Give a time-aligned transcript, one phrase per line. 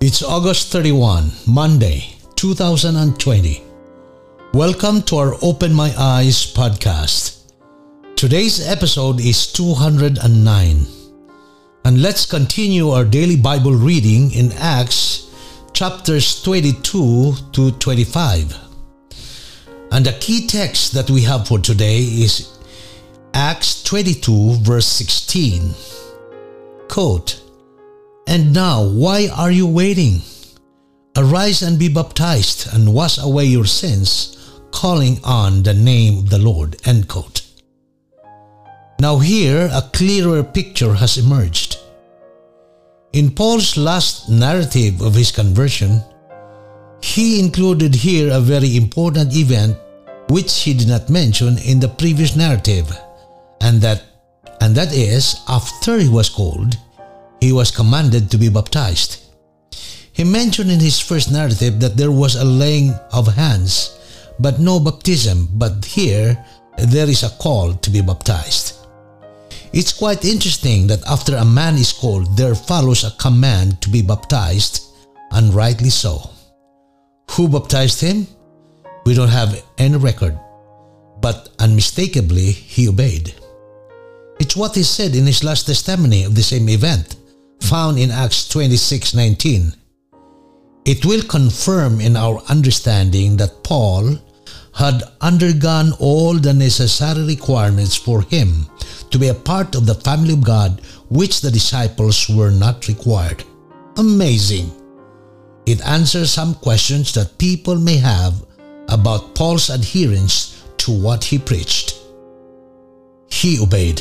[0.00, 3.64] It's August 31, Monday, 2020.
[4.54, 7.50] Welcome to our Open My Eyes podcast.
[8.14, 10.86] Today's episode is 209.
[11.84, 15.34] And let's continue our daily Bible reading in Acts
[15.72, 18.56] chapters 22 to 25.
[19.90, 22.56] And the key text that we have for today is
[23.34, 25.74] Acts 22, verse 16.
[26.86, 27.42] Quote,
[28.28, 30.20] and now, why are you waiting?
[31.16, 36.38] Arise and be baptized and wash away your sins, calling on the name of the
[36.38, 36.76] Lord.
[36.84, 37.40] End quote.
[39.00, 41.78] Now, here a clearer picture has emerged.
[43.14, 46.02] In Paul's last narrative of his conversion,
[47.00, 49.78] he included here a very important event
[50.28, 52.86] which he did not mention in the previous narrative,
[53.62, 54.02] and that
[54.60, 56.76] and that is after he was called,
[57.40, 59.24] he was commanded to be baptized.
[60.12, 63.96] He mentioned in his first narrative that there was a laying of hands,
[64.40, 66.44] but no baptism, but here
[66.76, 68.74] there is a call to be baptized.
[69.72, 74.02] It's quite interesting that after a man is called, there follows a command to be
[74.02, 74.82] baptized,
[75.30, 76.30] and rightly so.
[77.32, 78.26] Who baptized him?
[79.04, 80.38] We don't have any record,
[81.20, 83.34] but unmistakably he obeyed.
[84.40, 87.17] It's what he said in his last testimony of the same event
[87.68, 89.74] found in Acts 26:19.
[90.86, 94.16] It will confirm in our understanding that Paul
[94.72, 98.66] had undergone all the necessary requirements for him
[99.10, 100.80] to be a part of the family of God
[101.10, 103.44] which the disciples were not required.
[103.98, 104.72] Amazing!
[105.66, 108.34] It answers some questions that people may have
[108.88, 111.96] about Paul's adherence to what he preached.
[113.28, 114.00] He obeyed.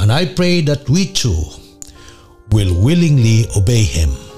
[0.00, 1.44] And I pray that we too
[2.52, 4.31] will willingly obey him.